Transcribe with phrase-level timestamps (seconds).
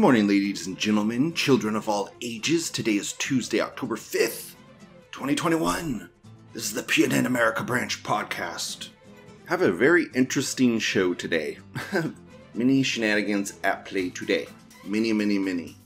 [0.00, 2.70] Good morning, ladies and gentlemen, children of all ages.
[2.70, 4.54] Today is Tuesday, October 5th,
[5.12, 6.08] 2021.
[6.54, 8.88] This is the PNN America Branch podcast.
[9.44, 11.58] Have a very interesting show today.
[12.54, 14.46] many shenanigans at play today.
[14.86, 15.76] Many, many, many.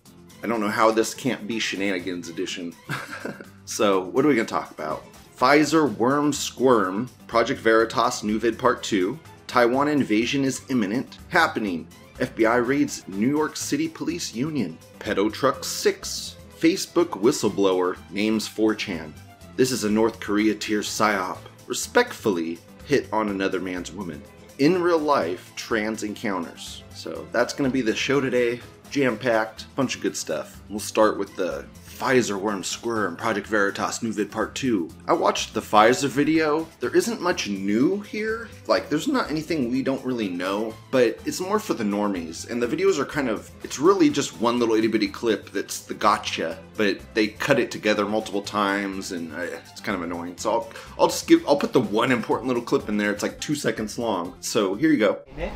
[0.45, 2.73] I don't know how this can't be shenanigans edition.
[3.65, 5.03] so, what are we going to talk about?
[5.37, 12.65] Pfizer Worm Squirm, Project Veritas New Vid Part 2, Taiwan invasion is imminent, happening, FBI
[12.65, 19.13] raids New York City Police Union, Pedo Truck 6, Facebook whistleblower names 4chan.
[19.57, 24.23] This is a North Korea tier psyop, respectfully hit on another man's woman.
[24.61, 26.85] In real life, trans encounters.
[26.95, 28.61] So that's going to be the show today.
[28.91, 30.63] Jam packed, bunch of good stuff.
[30.69, 34.91] We'll start with the Pfizer Worm Squirm Project Veritas New Vid Part 2.
[35.07, 36.67] I watched the Pfizer video.
[36.81, 38.49] There isn't much new here.
[38.67, 42.51] Like, there's not anything we don't really know, but it's more for the normies.
[42.51, 45.81] And the videos are kind of, it's really just one little itty bitty clip that's
[45.81, 50.37] the gotcha, but they cut it together multiple times and uh, it's kind of annoying.
[50.37, 53.13] So I'll, I'll just give, I'll put the one important little clip in there.
[53.13, 54.35] It's like two seconds long.
[54.41, 55.21] So here you go.
[55.37, 55.53] Nick,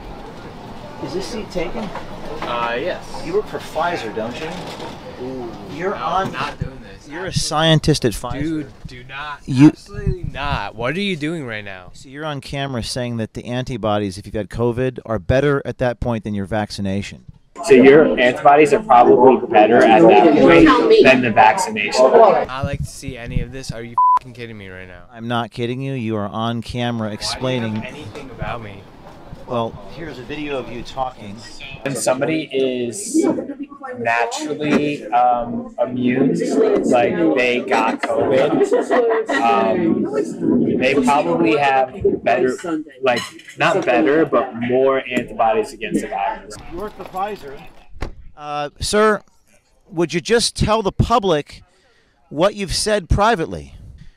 [1.03, 1.85] is this seat taken?
[2.43, 3.23] Uh, yes.
[3.27, 5.08] You work for Pfizer, don't you?
[5.79, 6.27] You're No, on.
[6.27, 7.09] I'm not doing this.
[7.09, 8.41] You're a scientist at Pfizer.
[8.41, 9.41] Dude, do not.
[9.47, 10.75] You- Absolutely not.
[10.75, 11.91] What are you doing right now?
[11.95, 15.79] So you're on camera saying that the antibodies, if you've had COVID, are better at
[15.79, 17.25] that point than your vaccination.
[17.65, 22.05] So your antibodies are probably better at that point than the vaccination.
[22.05, 23.73] I like to see any of this.
[23.73, 25.05] Are you fing kidding me right now?
[25.13, 25.95] I'm not kidding you.
[25.95, 27.77] You are on camera Why do you explaining.
[27.77, 28.83] have anything about me?
[29.49, 31.35] Well, here's a video of you talking.
[31.83, 33.25] When somebody is
[33.99, 36.35] naturally um, immune,
[36.91, 42.57] like they got COVID, um, they probably have better,
[43.03, 43.21] like
[43.59, 46.55] not better, but more antibodies against the virus.
[46.73, 47.61] You work for Pfizer.
[48.37, 49.23] Uh, sir,
[49.91, 51.63] would you just tell the public
[52.29, 53.75] what you've said privately?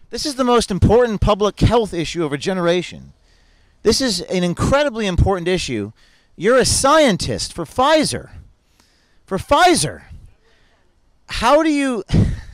[0.09, 3.13] This is the most important public health issue of a generation.
[3.83, 5.91] This is an incredibly important issue.
[6.35, 8.31] You're a scientist for Pfizer.
[9.31, 10.01] For Pfizer.
[11.27, 12.03] How do you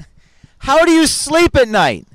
[0.60, 2.06] how do you sleep at night?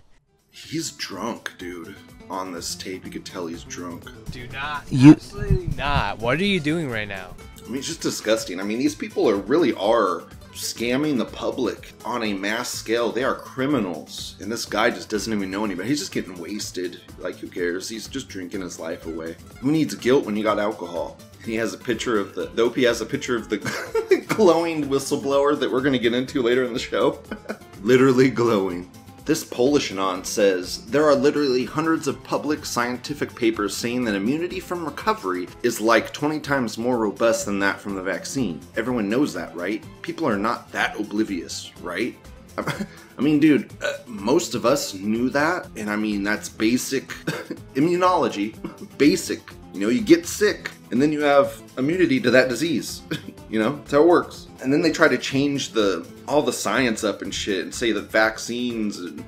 [0.53, 1.97] He's drunk, dude.
[2.31, 4.05] On this tape, you could tell he's drunk.
[4.31, 4.84] Do not.
[4.89, 6.21] You- Absolutely not.
[6.21, 7.34] What are you doing right now?
[7.59, 8.61] I mean, it's just disgusting.
[8.61, 13.10] I mean, these people are really are scamming the public on a mass scale.
[13.10, 15.88] They are criminals, and this guy just doesn't even know anybody.
[15.88, 17.00] He's just getting wasted.
[17.18, 17.88] Like, who cares?
[17.88, 19.36] He's just drinking his life away.
[19.60, 21.18] Who needs guilt when you got alcohol?
[21.44, 22.46] He has a picture of the.
[22.46, 23.58] The OP has a picture of the
[24.28, 27.20] glowing whistleblower that we're going to get into later in the show.
[27.82, 28.90] Literally glowing.
[29.24, 34.58] This Polish anon says there are literally hundreds of public scientific papers saying that immunity
[34.58, 38.60] from recovery is like 20 times more robust than that from the vaccine.
[38.76, 39.84] Everyone knows that, right?
[40.02, 42.16] People are not that oblivious, right?
[42.58, 47.08] I mean, dude, uh, most of us knew that, and I mean, that's basic
[47.74, 48.56] immunology.
[48.98, 49.40] basic.
[49.72, 53.03] You know, you get sick, and then you have immunity to that disease.
[53.50, 54.47] you know, that's how it works.
[54.62, 57.91] And then they try to change the all the science up and shit, and say
[57.93, 59.25] that vaccines and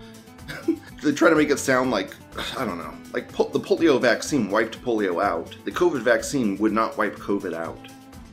[1.02, 2.14] they try to make it sound like
[2.56, 5.56] I don't know, like po- the polio vaccine wiped polio out.
[5.64, 7.78] The COVID vaccine would not wipe COVID out.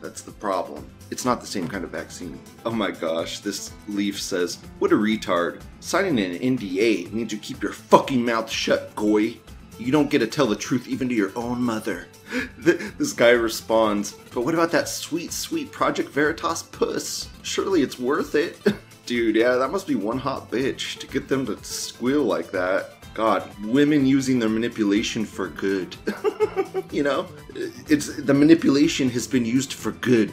[0.01, 0.89] That's the problem.
[1.09, 2.39] It's not the same kind of vaccine.
[2.65, 5.61] Oh my gosh, this leaf says, What a retard.
[5.79, 9.37] Signing an NDA means you keep your fucking mouth shut, goy.
[9.77, 12.07] You don't get to tell the truth even to your own mother.
[12.57, 17.29] this guy responds, But what about that sweet, sweet Project Veritas puss?
[17.41, 18.59] Surely it's worth it.
[19.05, 22.91] Dude, yeah, that must be one hot bitch to get them to squeal like that.
[23.13, 25.97] God, women using their manipulation for good.
[26.91, 30.31] you know, it's the manipulation has been used for good.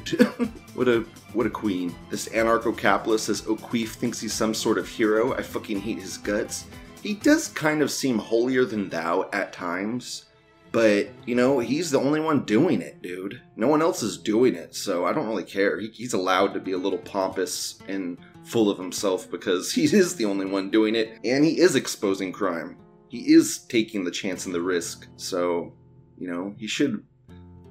[0.74, 1.94] what a what a queen.
[2.08, 5.34] This anarcho-capitalist says O'Queef thinks he's some sort of hero.
[5.34, 6.66] I fucking hate his guts.
[7.02, 10.26] He does kind of seem holier than thou at times,
[10.72, 13.40] but you know he's the only one doing it, dude.
[13.56, 15.78] No one else is doing it, so I don't really care.
[15.78, 20.16] He, he's allowed to be a little pompous and full of himself because he is
[20.16, 22.76] the only one doing it, and he is exposing crime.
[23.08, 25.72] He is taking the chance and the risk, so
[26.18, 27.04] you know he should.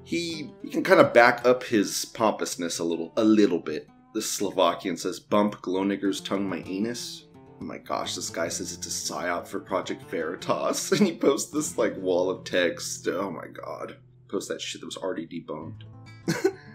[0.04, 3.88] He he can kind of back up his pompousness a little, a little bit.
[4.14, 7.27] This Slovakian says, "Bump Glownigger's tongue my anus."
[7.60, 11.50] Oh my gosh, this guy says it's a psyop for Project Veritas, and he posts
[11.50, 13.06] this like wall of text.
[13.08, 13.96] Oh my god,
[14.28, 15.82] post that shit that was already debunked.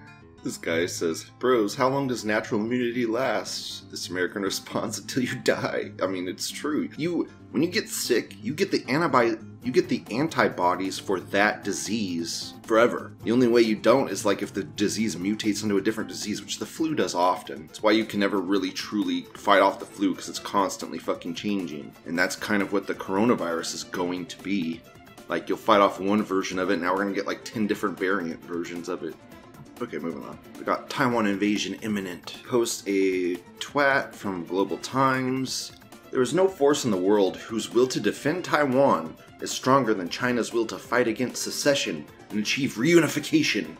[0.43, 3.89] This guy says, Bros, how long does natural immunity last?
[3.89, 5.91] This American responds, until you die.
[6.01, 6.89] I mean, it's true.
[6.97, 11.63] You when you get sick, you get the antibody you get the antibodies for that
[11.63, 13.13] disease forever.
[13.23, 16.41] The only way you don't is like if the disease mutates into a different disease,
[16.41, 17.65] which the flu does often.
[17.69, 21.35] It's why you can never really truly fight off the flu because it's constantly fucking
[21.35, 21.93] changing.
[22.05, 24.81] And that's kind of what the coronavirus is going to be.
[25.29, 27.97] Like you'll fight off one version of it, now we're gonna get like 10 different
[27.97, 29.15] variant versions of it.
[29.81, 30.37] Okay, moving on.
[30.59, 32.37] We got Taiwan invasion imminent.
[32.47, 35.71] Post a twat from Global Times.
[36.11, 40.07] There is no force in the world whose will to defend Taiwan is stronger than
[40.07, 43.75] China's will to fight against secession and achieve reunification.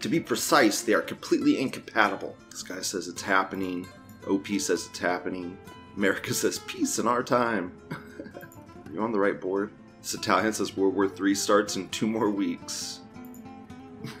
[0.00, 2.36] To be precise, they are completely incompatible.
[2.50, 3.86] This guy says it's happening.
[4.28, 5.56] OP says it's happening.
[5.96, 7.72] America says peace in our time.
[7.90, 9.70] are you on the right board?
[10.02, 13.00] This Italian says World War III starts in two more weeks.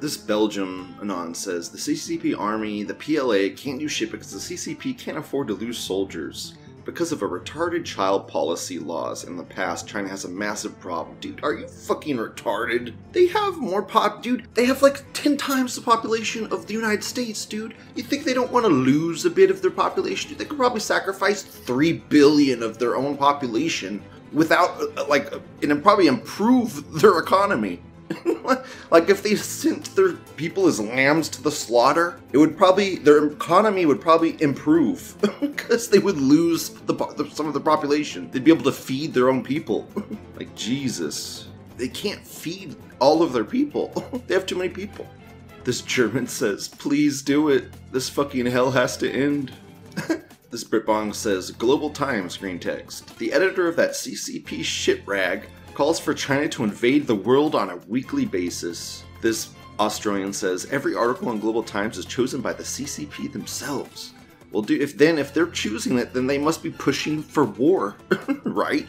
[0.00, 4.96] This Belgium Anon says the CCP army, the PLA, can't do shit because the CCP
[4.96, 6.54] can't afford to lose soldiers.
[6.88, 11.18] Because of a retarded child policy laws in the past, China has a massive problem.
[11.20, 12.94] Dude, are you fucking retarded?
[13.12, 14.48] They have more pop, dude.
[14.54, 17.74] They have like 10 times the population of the United States, dude.
[17.94, 20.30] You think they don't want to lose a bit of their population?
[20.30, 24.02] Dude, they could probably sacrifice 3 billion of their own population
[24.32, 27.82] without, uh, like, uh, and probably improve their economy.
[28.90, 33.26] like if they sent their people as lambs to the slaughter, it would probably their
[33.26, 38.30] economy would probably improve because they would lose the, the some of the population.
[38.30, 39.88] They'd be able to feed their own people.
[40.36, 43.88] like Jesus, they can't feed all of their people.
[44.26, 45.06] they have too many people.
[45.64, 47.72] This German says, "Please do it.
[47.92, 49.52] This fucking hell has to end."
[50.50, 53.18] This Britbong says, Global Times screen text.
[53.18, 55.46] The editor of that CCP shit rag
[55.78, 59.04] calls for China to invade the world on a weekly basis.
[59.20, 64.12] This Australian says, every article in Global Times is chosen by the CCP themselves.
[64.50, 67.94] Well, do if then if they're choosing it, then they must be pushing for war,
[68.42, 68.88] right?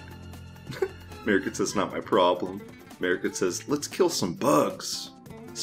[1.24, 2.60] American says, not my problem.
[2.98, 5.12] American says, let's kill some bugs.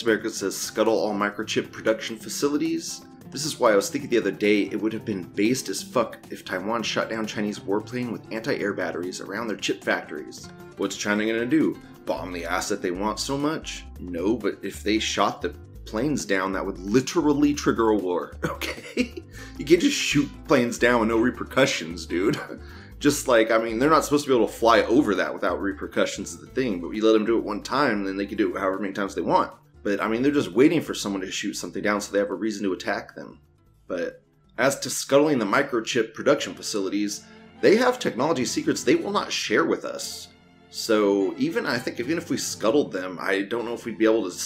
[0.05, 3.05] American says, scuttle all microchip production facilities.
[3.37, 5.83] This is why I was thinking the other day it would have been based as
[5.83, 10.49] fuck if Taiwan shot down Chinese warplane with anti-air batteries around their chip factories.
[10.78, 11.78] What's China gonna do?
[12.07, 13.85] Bomb the ass that they want so much?
[14.00, 18.38] No, but if they shot the planes down, that would literally trigger a war.
[18.49, 19.23] Okay?
[19.59, 22.40] you can't just shoot planes down with no repercussions, dude.
[22.99, 25.61] Just like, I mean, they're not supposed to be able to fly over that without
[25.61, 28.38] repercussions is the thing, but you let them do it one time, then they can
[28.38, 29.52] do it however many times they want.
[29.87, 32.33] But I mean, they're just waiting for someone to shoot something down so they have
[32.33, 33.38] a reason to attack them.
[33.87, 34.21] But
[34.59, 37.23] as to scuttling the microchip production facilities,
[37.61, 40.26] they have technology secrets they will not share with us.
[40.71, 44.07] So even I think even if we scuttled them, I don't know if we'd be
[44.07, 44.37] able to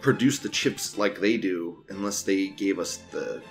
[0.00, 3.42] produce the chips like they do unless they gave us the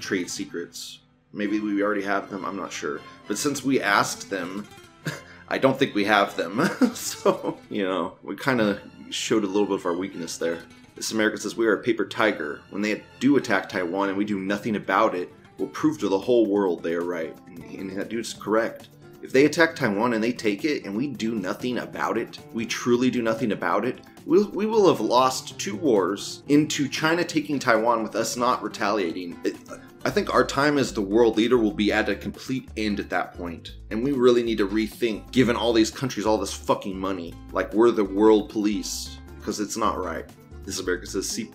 [0.00, 0.98] trade secrets.
[1.32, 3.00] Maybe we already have them, I'm not sure.
[3.28, 4.66] But since we asked them,
[5.48, 6.68] I don't think we have them.
[6.94, 10.58] so, you know, we kind of showed a little bit of our weakness there.
[10.94, 12.60] This American says we are a paper tiger.
[12.70, 16.18] When they do attack Taiwan and we do nothing about it, we'll prove to the
[16.18, 17.36] whole world they are right.
[17.46, 18.88] And, and that dude's correct.
[19.20, 22.64] If they attack Taiwan and they take it and we do nothing about it, we
[22.64, 27.58] truly do nothing about it, we'll, we will have lost two wars into China taking
[27.58, 29.38] Taiwan with us not retaliating.
[29.42, 29.56] It,
[30.04, 33.10] I think our time as the world leader will be at a complete end at
[33.10, 36.96] that point, and we really need to rethink, given all these countries all this fucking
[36.96, 40.24] money, like we're the world police, because it's not right.
[40.64, 41.50] This America says C-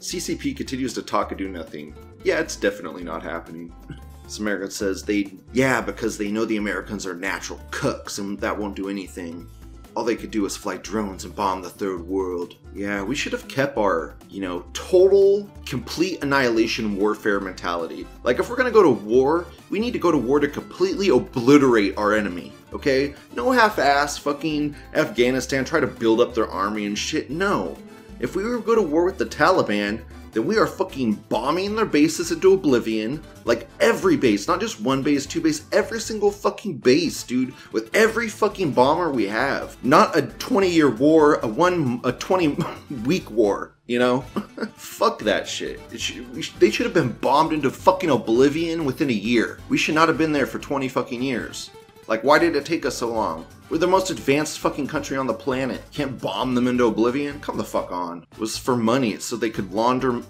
[0.00, 1.94] CCP continues to talk and do nothing.
[2.24, 3.72] Yeah, it's definitely not happening.
[4.28, 8.58] This American says they, yeah, because they know the Americans are natural cooks and that
[8.58, 9.48] won't do anything.
[9.96, 12.56] All they could do is fly drones and bomb the third world.
[12.74, 18.06] Yeah, we should have kept our, you know, total, complete annihilation warfare mentality.
[18.22, 21.08] Like, if we're gonna go to war, we need to go to war to completely
[21.08, 22.52] obliterate our enemy.
[22.74, 23.14] okay?
[23.34, 27.30] No half ass fucking Afghanistan try to build up their army and shit.
[27.30, 27.78] No.
[28.20, 30.02] If we were to go to war with the Taliban,
[30.38, 33.20] then we are fucking bombing their bases into oblivion.
[33.44, 37.52] Like every base, not just one base, two base, every single fucking base, dude.
[37.72, 39.76] With every fucking bomber we have.
[39.84, 42.56] Not a 20 year war, a one, a 20
[43.04, 44.20] week war, you know?
[44.76, 45.80] Fuck that shit.
[45.90, 49.58] It should, sh- they should have been bombed into fucking oblivion within a year.
[49.68, 51.70] We should not have been there for 20 fucking years.
[52.08, 53.46] Like, why did it take us so long?
[53.68, 55.82] We're the most advanced fucking country on the planet.
[55.92, 57.38] Can't bomb them into oblivion?
[57.40, 58.26] Come the fuck on.
[58.32, 60.22] It was for money, so they could launder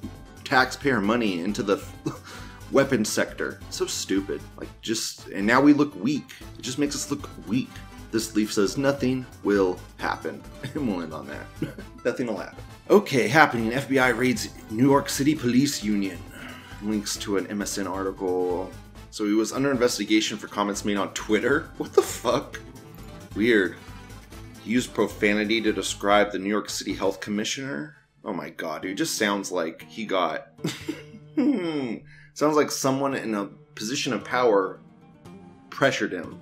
[0.43, 1.81] taxpayer money into the
[2.73, 3.61] weapons sector.
[3.71, 4.41] So stupid.
[4.57, 5.29] Like, just.
[5.29, 6.35] And now we look weak.
[6.59, 7.71] It just makes us look weak.
[8.11, 10.43] This leaf says nothing will happen.
[10.75, 11.47] And we'll end on that.
[12.05, 12.59] nothing will happen.
[12.91, 13.71] Okay, happening.
[13.71, 16.19] FBI raids New York City Police Union.
[16.83, 18.73] Links to an MSN article.
[19.11, 21.71] So he was under investigation for comments made on Twitter.
[21.79, 22.61] What the fuck?
[23.35, 23.77] Weird.
[24.63, 27.97] He used profanity to describe the New York City Health Commissioner.
[28.25, 30.49] Oh my god, dude, just sounds like he got.
[32.35, 34.81] sounds like someone in a position of power
[35.71, 36.41] pressured him.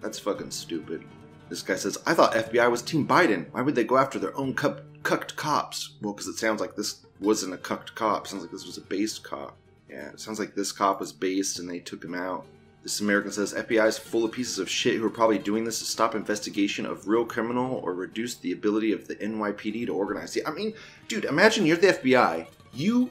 [0.00, 1.04] That's fucking stupid.
[1.48, 3.46] This guy says, I thought FBI was Team Biden.
[3.52, 5.96] Why would they go after their own cucked cops?
[6.02, 8.26] Well, because it sounds like this wasn't a cucked cop.
[8.26, 9.56] sounds like this was a based cop.
[9.88, 12.44] Yeah, it sounds like this cop was based and they took him out.
[12.82, 15.78] This American says FBI is full of pieces of shit who are probably doing this
[15.80, 20.38] to stop investigation of real criminal or reduce the ability of the NYPD to organize.
[20.46, 20.74] I mean,
[21.08, 22.46] dude, imagine you're the FBI.
[22.72, 23.10] You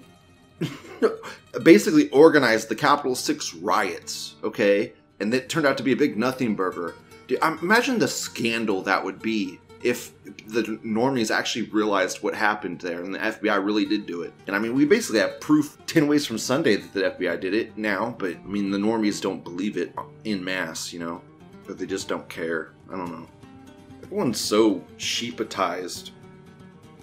[1.63, 4.93] basically organized the Capitol 6 riots, okay?
[5.19, 6.95] And it turned out to be a big nothing burger.
[7.27, 10.11] Dude, imagine the scandal that would be if
[10.47, 14.33] the normies actually realized what happened there and the FBI really did do it.
[14.47, 17.53] And I mean, we basically have proof 10 ways from Sunday that the FBI did
[17.53, 19.93] it now, but I mean, the normies don't believe it
[20.23, 21.21] in mass, you know?
[21.65, 22.73] But they just don't care.
[22.91, 23.27] I don't know.
[24.03, 26.11] Everyone's so sheepatized.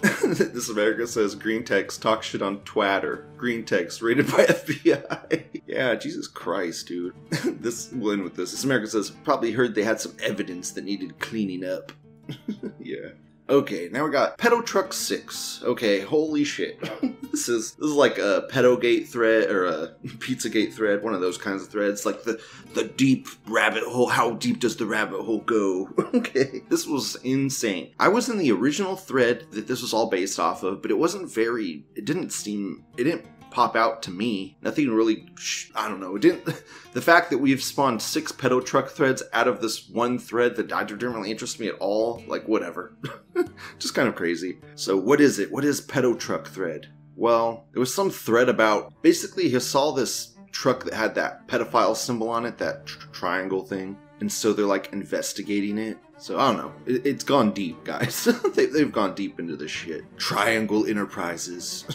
[0.25, 3.27] this America says green text talk shit on Twitter.
[3.37, 5.61] Green text rated by FBI.
[5.65, 7.13] yeah, Jesus Christ, dude.
[7.29, 8.51] this will end with this.
[8.51, 11.91] This America says probably heard they had some evidence that needed cleaning up.
[12.79, 13.09] yeah.
[13.47, 15.61] Okay, now we got Pedo Truck Six.
[15.63, 16.81] Okay, holy shit.
[17.31, 21.37] this is this is like a Pedogate thread or a Pizzagate thread, one of those
[21.37, 22.07] kinds of threads.
[22.07, 22.41] Like the
[22.73, 24.07] the deep rabbit hole.
[24.07, 25.89] How deep does the rabbit hole go?
[26.15, 27.93] okay, this was insane.
[27.99, 30.97] I was in the original thread that this was all based off of, but it
[30.97, 31.85] wasn't very.
[31.95, 32.83] It didn't seem.
[32.97, 34.57] It didn't pop out to me.
[34.61, 35.29] Nothing really.
[35.73, 36.17] I don't know.
[36.17, 36.63] It didn't.
[36.95, 40.69] The fact that we've spawned six pedo truck threads out of this one thread that
[40.69, 42.23] didn't really interest me at all.
[42.25, 42.95] Like whatever.
[43.79, 44.59] Just kind of crazy.
[44.75, 45.51] So what is it?
[45.51, 46.87] What is pedo truck thread?
[47.17, 51.97] Well, it was some thread about basically he saw this truck that had that pedophile
[51.97, 55.97] symbol on it, that tr- triangle thing, and so they're like investigating it.
[56.17, 56.73] So I don't know.
[56.85, 58.23] It, it's gone deep, guys.
[58.55, 60.03] they, they've gone deep into this shit.
[60.17, 61.85] Triangle Enterprises.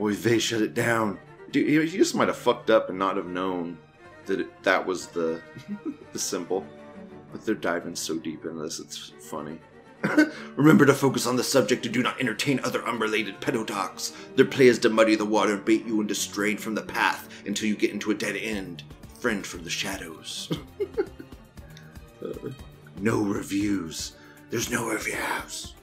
[0.00, 1.18] Oy they shut it down.
[1.50, 3.78] Dude, he he just might have fucked up and not have known
[4.26, 5.40] that it, that was the
[6.12, 6.64] the symbol.
[7.32, 9.58] But they're diving so deep into this, it's funny.
[10.56, 14.12] Remember to focus on the subject and do not entertain other unrelated pedodocs.
[14.36, 17.28] Their play is to muddy the water and bait you into straying from the path
[17.46, 18.82] until you get into a dead end.
[19.18, 20.50] Friend from the shadows.
[22.24, 22.48] Uh,
[23.00, 24.12] no reviews.
[24.48, 25.73] There's no reviews.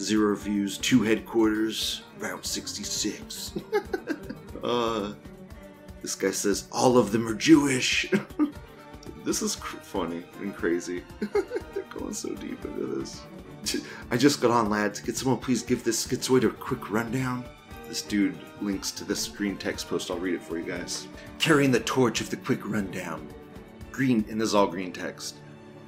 [0.00, 3.52] Zero Views two headquarters, Route 66.
[4.64, 5.12] uh,
[6.00, 8.10] this guy says all of them are Jewish.
[9.24, 11.02] this is cr- funny and crazy.
[11.74, 13.20] They're going so deep into this.
[14.10, 15.00] I just got on, lads.
[15.00, 17.44] Could someone please give this schizoid a quick rundown?
[17.86, 20.10] This dude links to this green text post.
[20.10, 21.08] I'll read it for you guys.
[21.38, 23.28] Carrying the torch of the quick rundown.
[23.92, 25.36] Green, and this is all green text.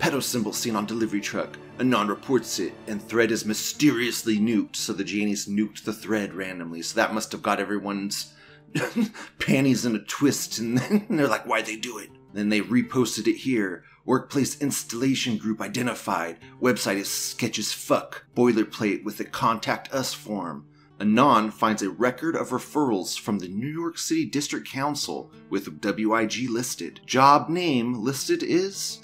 [0.03, 1.57] Pedo symbol seen on delivery truck.
[1.79, 6.83] Anon reports it, and thread is mysteriously nuked, so the Jannies nuked the thread randomly,
[6.83, 8.35] so that must have got everyone's
[9.39, 12.11] panties in a twist, and then they're like, why'd they do it?
[12.33, 13.85] Then they reposted it here.
[14.05, 16.39] Workplace installation group identified.
[16.61, 18.25] Website is sketch as fuck.
[18.35, 20.67] Boilerplate with a contact us form.
[20.99, 26.51] Anon finds a record of referrals from the New York City District Council with WIG
[26.51, 27.01] listed.
[27.07, 28.99] Job name listed is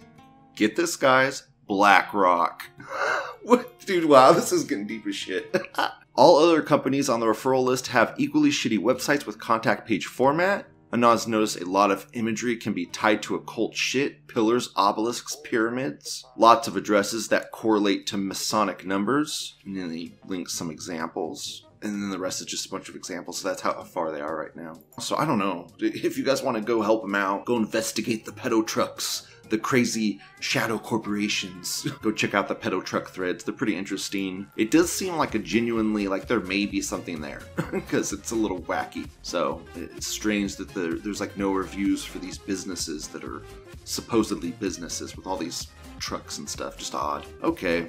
[0.59, 1.45] Get this, guys.
[1.69, 2.65] BlackRock.
[3.87, 4.07] dude?
[4.07, 5.57] Wow, this is getting deep as shit.
[6.17, 10.67] All other companies on the referral list have equally shitty websites with contact page format.
[10.93, 16.25] Anon's noticed a lot of imagery can be tied to occult shit, pillars, obelisks, pyramids.
[16.37, 19.55] Lots of addresses that correlate to Masonic numbers.
[19.65, 21.67] And then he links some examples.
[21.83, 23.39] And then the rest is just a bunch of examples.
[23.39, 24.81] So that's how far they are right now.
[24.99, 25.69] So I don't know.
[25.79, 29.59] If you guys want to go help them out, go investigate the pedo trucks the
[29.59, 31.87] crazy shadow corporations.
[32.03, 33.45] Go check out the pedo truck threads.
[33.45, 34.47] They're pretty interesting.
[34.57, 38.37] It does seem like a genuinely like there may be something there because it's a
[38.37, 39.09] little wacky.
[39.23, 43.43] So it's strange that there, there's like no reviews for these businesses that are
[43.85, 46.77] supposedly businesses with all these trucks and stuff.
[46.77, 47.27] Just odd.
[47.43, 47.89] Okay,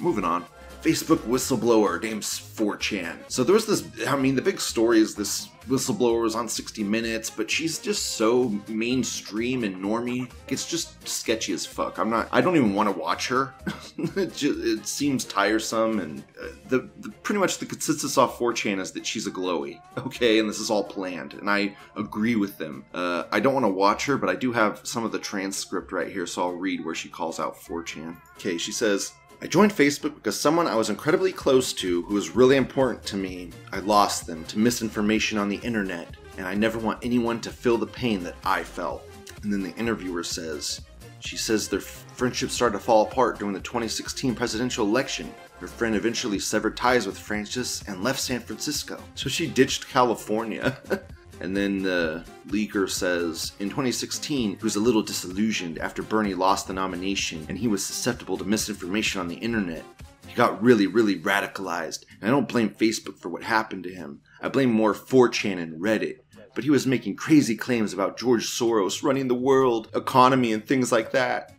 [0.00, 0.44] moving on.
[0.82, 3.16] Facebook whistleblower named 4chan.
[3.28, 6.84] So there was this, I mean, the big story is this whistleblower was on 60
[6.84, 10.30] Minutes, but she's just so mainstream and normy.
[10.48, 11.98] It's just sketchy as fuck.
[11.98, 13.54] I'm not, I don't even want to watch her.
[13.98, 18.80] it, just, it seems tiresome, and uh, the, the pretty much the consensus off 4chan
[18.80, 20.38] is that she's a glowy, okay?
[20.38, 22.84] And this is all planned, and I agree with them.
[22.94, 25.92] Uh, I don't want to watch her, but I do have some of the transcript
[25.92, 28.16] right here, so I'll read where she calls out 4chan.
[28.36, 29.12] Okay, she says,
[29.42, 33.16] I joined Facebook because someone I was incredibly close to, who was really important to
[33.16, 37.50] me, I lost them to misinformation on the internet, and I never want anyone to
[37.50, 39.02] feel the pain that I felt.
[39.42, 40.80] And then the interviewer says,
[41.20, 45.32] she says their friendship started to fall apart during the 2016 presidential election.
[45.60, 48.98] Her friend eventually severed ties with Francis and left San Francisco.
[49.16, 50.78] So she ditched California.
[51.40, 56.66] And then the leaker says in 2016, he was a little disillusioned after Bernie lost
[56.66, 59.84] the nomination and he was susceptible to misinformation on the internet.
[60.26, 62.04] He got really, really radicalized.
[62.20, 64.20] And I don't blame Facebook for what happened to him.
[64.40, 66.20] I blame more 4chan and Reddit.
[66.54, 70.90] But he was making crazy claims about George Soros running the world, economy, and things
[70.90, 71.52] like that.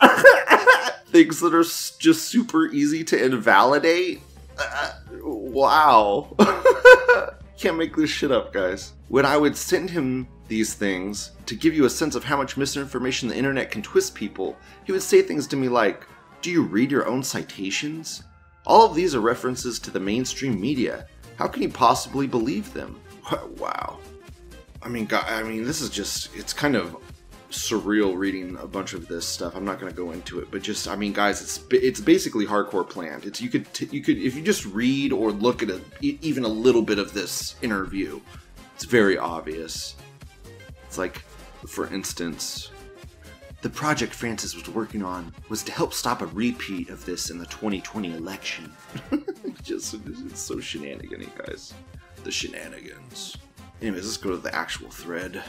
[1.06, 4.20] things that are just super easy to invalidate.
[4.58, 6.34] Uh, wow.
[7.58, 8.92] Can't make this shit up, guys.
[9.08, 12.56] When I would send him these things to give you a sense of how much
[12.56, 16.06] misinformation the internet can twist people, he would say things to me like,
[16.40, 18.22] Do you read your own citations?
[18.64, 21.08] All of these are references to the mainstream media.
[21.34, 23.00] How can you possibly believe them?
[23.58, 23.98] Wow.
[24.80, 26.96] I mean, God, I mean, this is just, it's kind of
[27.50, 29.56] surreal reading a bunch of this stuff.
[29.56, 32.46] I'm not going to go into it, but just I mean, guys, it's it's basically
[32.46, 33.24] hardcore planned.
[33.24, 36.44] It's you could t- you could if you just read or look at a, even
[36.44, 38.20] a little bit of this interview,
[38.74, 39.96] it's very obvious.
[40.86, 41.18] It's like,
[41.66, 42.70] for instance,
[43.60, 47.38] the project Francis was working on was to help stop a repeat of this in
[47.38, 48.72] the 2020 election.
[49.62, 51.74] just it's so shenanigan guys.
[52.24, 53.36] The shenanigans.
[53.80, 55.42] Anyways, let's go to the actual thread.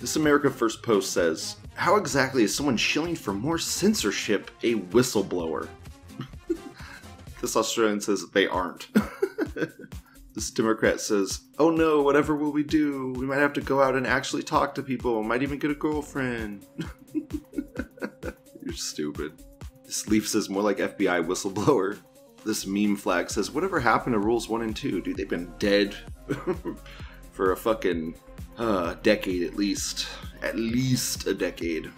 [0.00, 5.68] This America First post says, How exactly is someone shilling for more censorship a whistleblower?
[7.40, 8.88] this Australian says they aren't.
[10.34, 13.12] this Democrat says, Oh no, whatever will we do?
[13.16, 15.74] We might have to go out and actually talk to people, might even get a
[15.74, 16.66] girlfriend.
[18.62, 19.40] You're stupid.
[19.84, 21.98] This leaf says more like FBI whistleblower.
[22.44, 25.02] This meme flag says, Whatever happened to rules 1 and 2?
[25.02, 25.96] Dude, they've been dead
[27.36, 28.14] for a fucking
[28.56, 30.08] uh, decade at least.
[30.42, 31.90] At least a decade.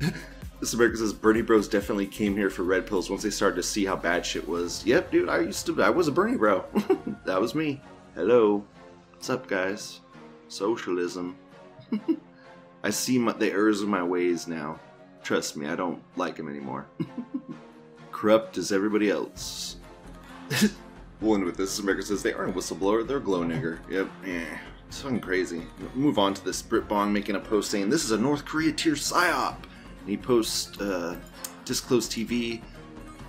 [0.60, 3.62] this America says Bernie Bros definitely came here for red pills once they started to
[3.62, 4.84] see how bad shit was.
[4.84, 5.82] Yep, dude, I used to.
[5.82, 6.64] I was a Bernie bro.
[7.24, 7.80] that was me.
[8.14, 8.64] Hello.
[9.12, 10.00] What's up, guys?
[10.48, 11.36] Socialism.
[12.82, 14.80] I see my, the errors of my ways now.
[15.22, 16.86] Trust me, I don't like him anymore.
[18.12, 19.76] Corrupt as everybody else.
[21.20, 21.78] We'll end with this.
[21.78, 23.78] America says they aren't a whistleblower, they're a glow nigger.
[23.90, 24.44] Yep, eh.
[24.88, 25.62] It's crazy.
[25.94, 28.72] Move on to this Brit Bong making a post saying this is a North Korea
[28.72, 29.56] tier psyop.
[30.00, 31.16] And he posts uh,
[31.64, 32.62] Disclose TV.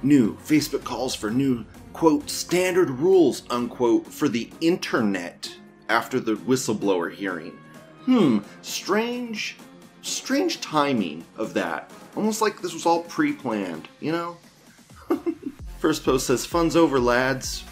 [0.04, 5.52] New Facebook calls for new quote standard rules unquote for the internet
[5.90, 7.58] after the whistleblower hearing.
[8.06, 9.58] Hmm, strange,
[10.04, 11.92] strange timing of that.
[12.16, 14.38] Almost like this was all pre-planned, you know?
[15.80, 17.64] First post says, "Fun's over, lads."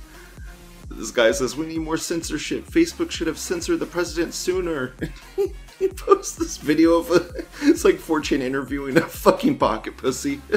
[0.90, 2.66] this guy says, "We need more censorship.
[2.66, 4.94] Facebook should have censored the president sooner."
[5.78, 7.26] he posts this video of a,
[7.62, 10.40] it's like 4chan interviewing a fucking pocket pussy.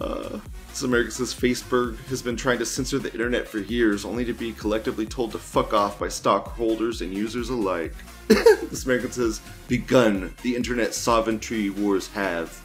[0.00, 4.24] uh, this America says Facebook has been trying to censor the internet for years, only
[4.24, 7.94] to be collectively told to fuck off by stockholders and users alike.
[8.28, 12.60] this American says, "Begun the internet sovereignty wars have."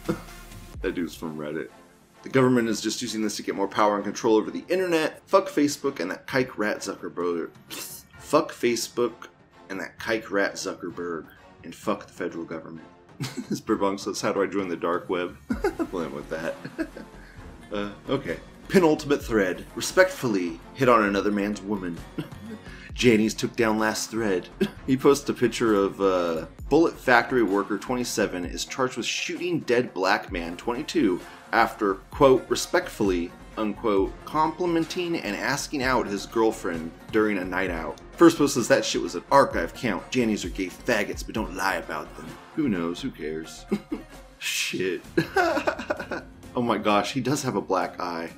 [0.82, 1.68] That dude's from Reddit.
[2.22, 5.22] The government is just using this to get more power and control over the internet.
[5.26, 7.50] Fuck Facebook and that kike rat Zuckerberg.
[8.18, 9.28] Fuck Facebook
[9.70, 11.26] and that kike rat Zuckerberg.
[11.64, 12.86] And fuck the federal government.
[13.48, 15.36] this Burbong says, How do I join the dark web?
[15.92, 16.54] we'll with that.
[17.72, 18.38] uh, okay.
[18.68, 19.64] Penultimate thread.
[19.74, 21.98] Respectfully hit on another man's woman.
[22.94, 24.48] Jannies took down last thread.
[24.86, 29.94] he posts a picture of uh, Bullet Factory worker 27 is charged with shooting dead
[29.94, 31.20] black man 22
[31.52, 38.00] after, quote, respectfully unquote, complimenting and asking out his girlfriend during a night out.
[38.12, 40.08] First post says that shit was an archive count.
[40.10, 42.26] Jannies are gay faggots, but don't lie about them.
[42.56, 43.00] Who knows?
[43.00, 43.66] Who cares?
[44.38, 45.02] shit.
[45.36, 48.30] oh my gosh, he does have a black eye.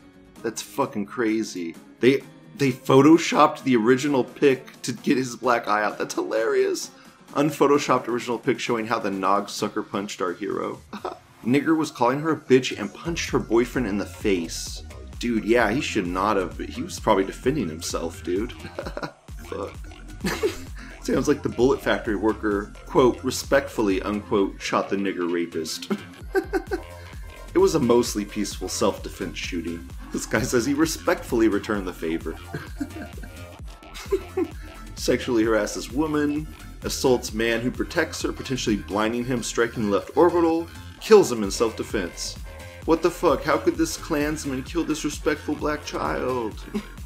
[0.43, 1.77] That's fucking crazy.
[2.01, 2.23] They
[2.57, 5.99] they photoshopped the original pic to get his black eye out.
[5.99, 6.91] That's hilarious.
[7.33, 10.81] Unphotoshopped original pic showing how the Nog sucker punched our hero.
[11.45, 14.83] Nigger was calling her a bitch and punched her boyfriend in the face.
[15.19, 16.59] Dude, yeah, he should not have.
[16.59, 18.53] He was probably defending himself, dude.
[19.47, 19.75] Fuck.
[21.03, 25.91] Sounds like the Bullet Factory worker, quote, respectfully, unquote, shot the nigger rapist.
[27.55, 29.89] it was a mostly peaceful self defense shooting.
[30.13, 32.37] This guy says he respectfully returned the favor.
[34.97, 36.47] Sexually harasses woman,
[36.83, 40.67] assaults man who protects her, potentially blinding him, striking left orbital,
[41.01, 42.37] kills him in self defense.
[42.87, 43.45] What the fuck?
[43.45, 46.55] How could this Klansman kill this respectful black child?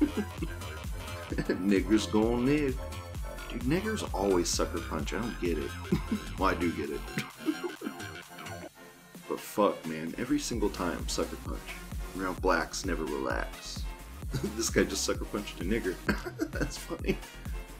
[1.31, 2.77] Niggers gon' nig.
[3.51, 5.12] Dude, niggers always sucker punch.
[5.12, 5.71] I don't get it.
[6.38, 7.01] well, I do get it.
[9.29, 10.14] but fuck, man.
[10.19, 11.61] Every single time, sucker punch.
[12.18, 13.83] Around blacks never relax.
[14.57, 15.94] this guy just sucker punched a nigger.
[16.53, 17.18] That's funny.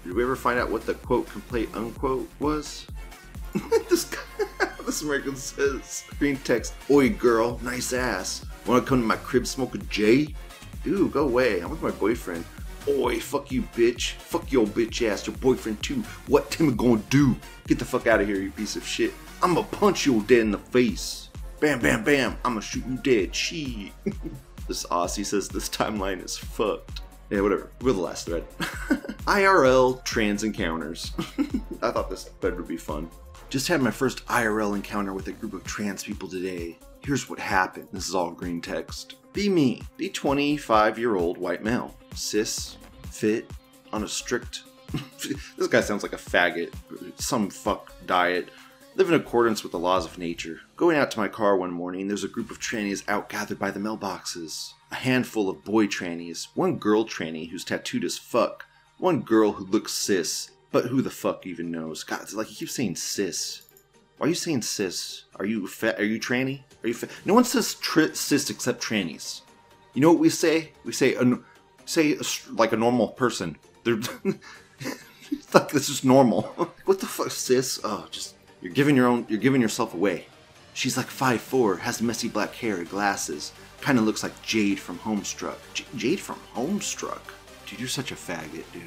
[0.05, 2.87] Did we ever find out what the quote complete unquote was?
[3.89, 8.45] this guy, this American says, green text, Oi girl, nice ass.
[8.67, 10.35] Wanna come to my crib smoke a J?
[10.83, 11.61] Dude, go away.
[11.61, 12.45] I'm with my boyfriend.
[12.87, 14.13] Oi, fuck you, bitch.
[14.13, 16.03] Fuck your bitch ass, your boyfriend too.
[16.27, 17.37] What Tim gonna do?
[17.67, 19.15] Get the fuck out of here, you piece of shit.
[19.43, 21.24] I'ma punch you dead in the face.
[21.61, 22.37] Bam, bam, bam.
[22.45, 23.35] I'ma shoot you dead.
[23.35, 23.93] Shit.
[24.69, 27.01] this Aussie says this timeline is fucked.
[27.31, 27.71] Yeah, whatever.
[27.81, 28.49] We're the last thread.
[29.27, 31.13] IRL trans encounters.
[31.83, 33.09] I thought this thread would be fun.
[33.49, 36.79] Just had my first IRL encounter with a group of trans people today.
[37.01, 37.89] Here's what happened.
[37.93, 39.17] This is all green text.
[39.33, 39.83] Be me.
[39.97, 41.97] Be 25 year old white male.
[42.15, 42.77] Cis.
[43.11, 43.51] Fit.
[43.93, 44.63] On a strict.
[45.57, 46.73] this guy sounds like a faggot.
[47.21, 48.51] Some fuck diet.
[48.97, 50.61] Live in accordance with the laws of nature.
[50.77, 53.73] Going out to my car one morning, there's a group of trannies out gathered by
[53.73, 54.75] the mailboxes.
[54.93, 58.67] A handful of boy trannies, one girl tranny who's tattooed as fuck,
[58.99, 62.05] one girl who looks cis, but who the fuck even knows?
[62.05, 63.63] God, it's like he keeps saying cis.
[64.19, 65.25] Why are you saying cis?
[65.37, 66.63] Are you fa- are you tranny?
[66.85, 69.41] Are you fa- No one says tri- cis except trannies.
[69.95, 70.71] You know what we say?
[70.85, 71.43] We say a, n-
[71.85, 73.57] say a like a normal person.
[73.83, 73.99] They're
[75.53, 76.43] like this is normal.
[76.85, 77.81] what the fuck, cis?
[77.83, 78.34] Oh, just
[78.65, 79.27] you're giving your own.
[79.29, 80.27] You're giving yourself away.
[80.73, 83.53] She's like 5'4", has messy black hair glasses.
[83.83, 85.59] Kind of looks like Jade from Homestuck.
[85.75, 87.21] J- Jade from Homestuck?
[87.67, 88.83] Dude, you're such a faggot, dude.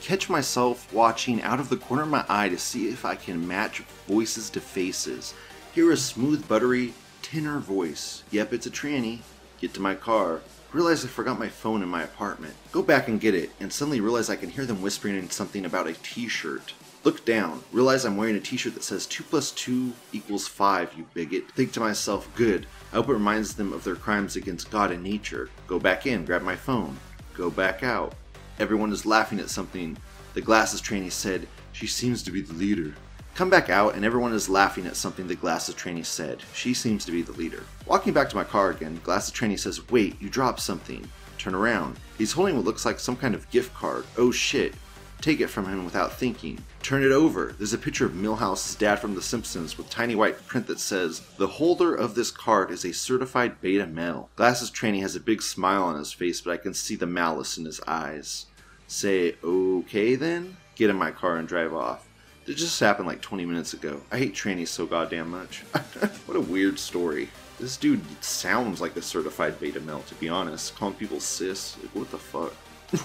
[0.00, 3.46] Catch myself watching out of the corner of my eye to see if I can
[3.46, 5.34] match voices to faces.
[5.74, 8.22] Hear a smooth, buttery, tenor voice.
[8.30, 9.18] Yep, it's a tranny.
[9.60, 10.40] Get to my car.
[10.72, 12.54] Realize I forgot my phone in my apartment.
[12.72, 15.86] Go back and get it, and suddenly realize I can hear them whispering something about
[15.86, 16.72] a t-shirt.
[17.08, 21.06] Look down, realize I'm wearing a t-shirt that says 2 plus 2 equals 5, you
[21.14, 21.50] bigot.
[21.52, 22.66] Think to myself, good.
[22.92, 25.48] I hope it reminds them of their crimes against God and nature.
[25.66, 26.98] Go back in, grab my phone.
[27.32, 28.12] Go back out.
[28.58, 29.96] Everyone is laughing at something.
[30.34, 32.92] The glasses trainee said, she seems to be the leader.
[33.34, 36.42] Come back out, and everyone is laughing at something the glasses trainee said.
[36.52, 37.64] She seems to be the leader.
[37.86, 41.08] Walking back to my car again, glasses trainee says, wait, you dropped something.
[41.38, 41.98] Turn around.
[42.18, 44.04] He's holding what looks like some kind of gift card.
[44.18, 44.74] Oh shit.
[45.20, 46.62] Take it from him without thinking.
[46.82, 47.54] Turn it over.
[47.58, 51.20] There's a picture of Milhouse's dad from The Simpsons with tiny white print that says,
[51.38, 54.30] The holder of this card is a certified beta male.
[54.36, 57.58] Glasses Tranny has a big smile on his face, but I can see the malice
[57.58, 58.46] in his eyes.
[58.86, 60.56] Say, okay then?
[60.76, 62.08] Get in my car and drive off.
[62.46, 64.00] It just happened like 20 minutes ago.
[64.10, 65.60] I hate trannies so goddamn much.
[66.26, 67.28] what a weird story.
[67.60, 70.76] This dude sounds like a certified beta male, to be honest.
[70.76, 71.76] Calling people cis.
[71.82, 72.54] Like, what the fuck?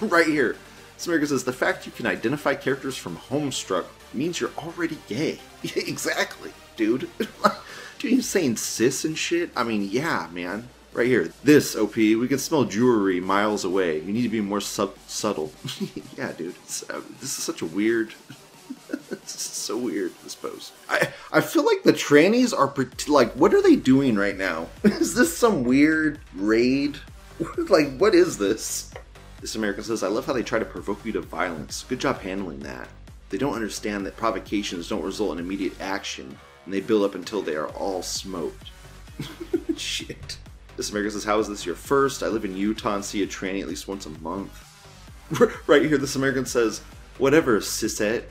[0.10, 0.56] right here.
[0.98, 5.38] Smirka says, the fact you can identify characters from Homestuck means you're already gay.
[5.76, 7.08] exactly, dude.
[7.98, 9.50] dude, you saying cis and shit?
[9.56, 10.68] I mean, yeah, man.
[10.92, 11.32] Right here.
[11.42, 14.00] This, OP, we can smell jewelry miles away.
[14.00, 15.52] You need to be more sub- subtle.
[16.16, 16.54] yeah, dude.
[16.88, 18.14] Uh, this is such a weird...
[19.10, 20.72] this is so weird, this post.
[20.88, 22.72] I, I feel like the trannies are,
[23.12, 24.68] like, what are they doing right now?
[24.84, 26.98] is this some weird raid?
[27.68, 28.92] like, what is this?
[29.44, 31.84] This American says, I love how they try to provoke you to violence.
[31.86, 32.88] Good job handling that.
[33.28, 37.42] They don't understand that provocations don't result in immediate action, and they build up until
[37.42, 38.70] they are all smoked.
[39.76, 40.38] Shit.
[40.78, 42.22] This American says, How is this your first?
[42.22, 44.66] I live in Utah and see a tranny at least once a month.
[45.66, 46.80] right here, this American says,
[47.18, 48.24] Whatever, sisette.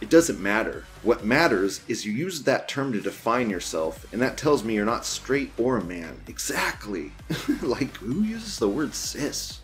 [0.00, 0.86] It doesn't matter.
[1.02, 4.86] What matters is you use that term to define yourself, and that tells me you're
[4.86, 6.22] not straight or a man.
[6.26, 7.12] Exactly.
[7.60, 9.60] like, who uses the word cis?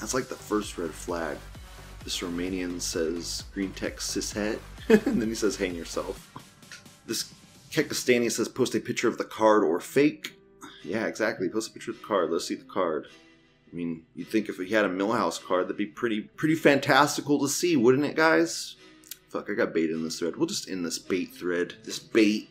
[0.00, 1.38] That's like the first red flag.
[2.04, 6.28] This Romanian says green text cishet, and then he says hang yourself.
[7.06, 7.32] This
[7.70, 10.34] Kekistani says post a picture of the card or fake.
[10.84, 11.48] Yeah, exactly.
[11.48, 12.30] Post a picture of the card.
[12.30, 13.06] Let's see the card.
[13.72, 17.38] I mean, you'd think if we had a Milhouse card, that'd be pretty pretty fantastical
[17.40, 18.76] to see, wouldn't it, guys?
[19.28, 20.36] Fuck, I got bait in this thread.
[20.36, 21.74] We'll just end this bait thread.
[21.84, 22.50] This bait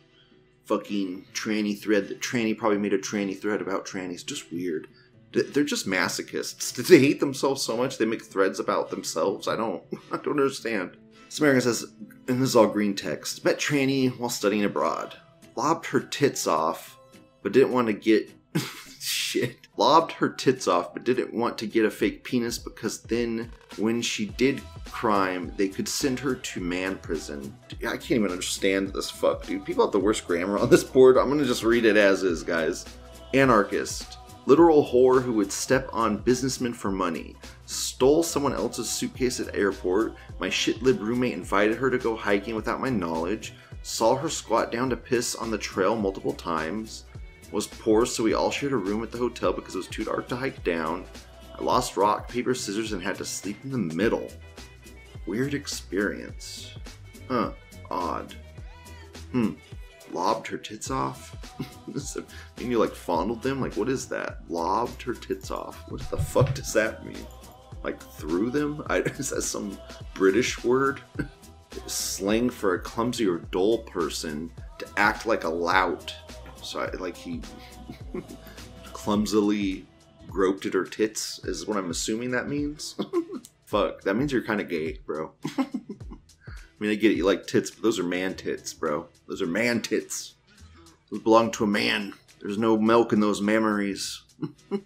[0.64, 4.26] fucking tranny thread that tranny probably made a tranny thread about trannies.
[4.26, 4.88] Just weird.
[5.32, 6.74] Th- They're just masochists.
[6.74, 9.48] Did they hate themselves so much they make threads about themselves?
[9.48, 9.82] I don't.
[10.12, 10.96] I don't understand.
[11.28, 11.84] Samaritan says,
[12.28, 13.44] and this is all green text.
[13.44, 15.16] Met tranny while studying abroad.
[15.56, 16.98] Lobbed her tits off,
[17.42, 18.30] but didn't want to get
[19.00, 19.56] shit.
[19.78, 24.02] Lobbed her tits off, but didn't want to get a fake penis because then, when
[24.02, 27.56] she did crime, they could send her to man prison.
[27.80, 29.64] I can't even understand this fuck, dude.
[29.64, 31.16] People have the worst grammar on this board.
[31.16, 32.84] I'm gonna just read it as is, guys.
[33.32, 34.18] Anarchist.
[34.44, 37.36] Literal whore who would step on businessmen for money.
[37.66, 40.14] Stole someone else's suitcase at airport.
[40.40, 43.54] My shitlib roommate invited her to go hiking without my knowledge.
[43.82, 47.04] Saw her squat down to piss on the trail multiple times.
[47.52, 50.04] Was poor, so we all shared a room at the hotel because it was too
[50.04, 51.04] dark to hike down.
[51.56, 54.28] I lost rock, paper, scissors, and had to sleep in the middle.
[55.26, 56.72] Weird experience.
[57.28, 57.52] Huh.
[57.90, 58.34] Odd.
[59.30, 59.52] Hmm.
[60.12, 61.36] Lobbed her tits off?
[62.58, 63.60] Mean you like fondled them?
[63.60, 64.38] Like, what is that?
[64.48, 65.90] Lobbed her tits off.
[65.90, 67.26] What the fuck does that mean?
[67.82, 68.84] Like, threw them?
[68.88, 69.78] I, is that some
[70.14, 71.00] British word?
[71.86, 76.14] Slang for a clumsy or dull person to act like a lout.
[76.62, 77.40] So, I, like, he
[78.92, 79.86] clumsily
[80.28, 82.94] groped at her tits, is what I'm assuming that means.
[83.64, 85.32] Fuck, that means you're kind of gay, bro.
[86.82, 89.06] I mean, I get it, you like tits, but those are man tits, bro.
[89.28, 90.34] Those are man tits.
[91.12, 92.12] Those belong to a man.
[92.40, 94.20] There's no milk in those memories.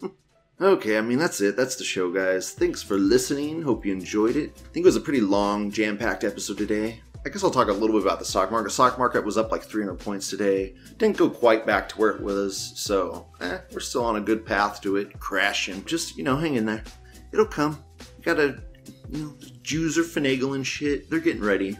[0.60, 1.56] okay, I mean, that's it.
[1.56, 2.50] That's the show, guys.
[2.50, 3.62] Thanks for listening.
[3.62, 4.52] Hope you enjoyed it.
[4.56, 7.00] I think it was a pretty long, jam packed episode today.
[7.24, 8.72] I guess I'll talk a little bit about the stock market.
[8.72, 10.74] Stock market was up like 300 points today.
[10.98, 14.44] Didn't go quite back to where it was, so eh, we're still on a good
[14.44, 15.82] path to it crashing.
[15.86, 16.84] Just you know, hang in there.
[17.32, 17.82] It'll come.
[18.20, 18.62] gotta,
[19.10, 21.08] you know, Jews are finagling shit.
[21.08, 21.78] They're getting ready.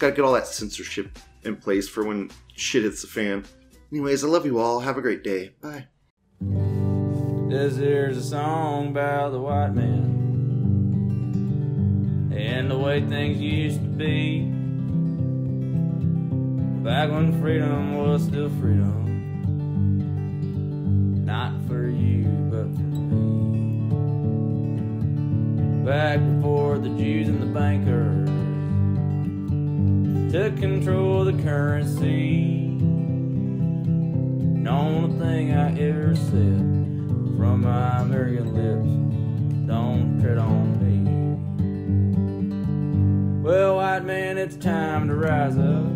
[0.00, 3.44] Gotta get all that censorship in place for when shit hits the fan.
[3.92, 4.80] Anyways, I love you all.
[4.80, 5.50] Have a great day.
[5.60, 5.88] Bye.
[7.50, 10.16] This here's a song about the white man
[12.34, 14.40] and the way things used to be.
[16.82, 18.96] Back when freedom was still freedom.
[21.26, 23.90] Not for you, but for me.
[25.84, 28.19] Back before the Jews and the bankers
[30.30, 32.76] took control the currency.
[34.62, 36.60] The only thing I ever said
[37.36, 38.86] from my American lips,
[39.66, 41.00] don't tread on me.
[43.42, 45.86] Well, white man, it's time to rise up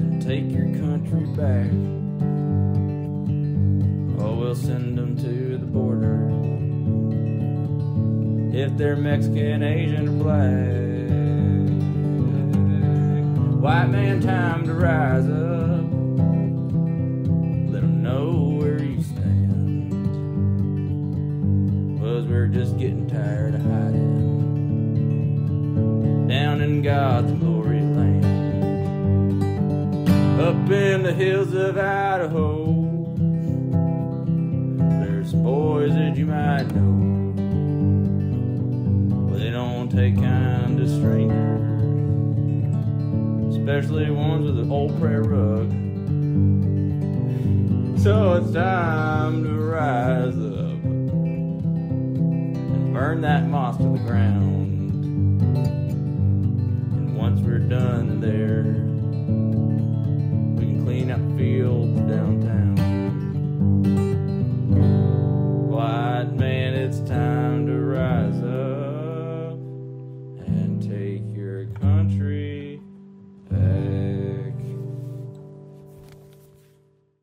[0.00, 1.70] and take your country back.
[4.20, 6.28] Oh, we'll send them to the border
[8.52, 10.83] if they're Mexican, Asian, or black.
[13.64, 15.86] White man, time to rise up.
[17.72, 19.90] Let 'em know where you stand.
[21.98, 24.18] Cause we're just getting tired of hiding
[26.28, 28.26] down in God's glory land.
[30.38, 32.66] Up in the hills of Idaho,
[35.00, 37.32] there's some boys that you might know.
[39.26, 41.63] Well, they don't take kind to strangers,
[43.66, 45.70] especially ones with an old prayer rug.
[47.98, 55.00] So it's time to rise up and burn that moss to the ground.
[56.92, 58.64] And once we're done there,
[60.58, 62.43] we can clean up fields down.